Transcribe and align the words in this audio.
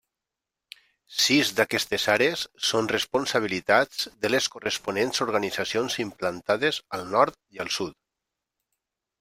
Sis 1.25 1.51
d'aquestes 1.59 2.05
àrees 2.13 2.45
són 2.69 2.89
responsabilitats 2.93 4.07
de 4.25 4.33
les 4.33 4.49
corresponents 4.57 5.23
Organitzacions 5.29 5.99
implantades 6.07 6.81
al 7.01 7.09
nord 7.19 7.41
i 7.59 7.67
al 7.67 7.75
sud. 7.81 7.99